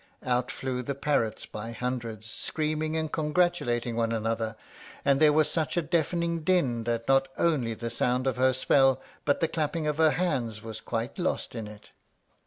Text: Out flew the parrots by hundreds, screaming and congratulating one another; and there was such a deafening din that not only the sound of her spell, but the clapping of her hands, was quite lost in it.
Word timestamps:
Out 0.25 0.49
flew 0.49 0.81
the 0.81 0.95
parrots 0.95 1.45
by 1.45 1.73
hundreds, 1.73 2.27
screaming 2.27 2.97
and 2.97 3.11
congratulating 3.13 3.95
one 3.95 4.11
another; 4.11 4.55
and 5.05 5.19
there 5.19 5.31
was 5.31 5.47
such 5.47 5.77
a 5.77 5.81
deafening 5.83 6.39
din 6.43 6.85
that 6.85 7.07
not 7.07 7.27
only 7.37 7.75
the 7.75 7.91
sound 7.91 8.25
of 8.25 8.37
her 8.37 8.51
spell, 8.53 8.99
but 9.25 9.41
the 9.41 9.47
clapping 9.47 9.85
of 9.85 9.99
her 9.99 10.09
hands, 10.17 10.63
was 10.63 10.81
quite 10.81 11.19
lost 11.19 11.53
in 11.53 11.67
it. 11.67 11.91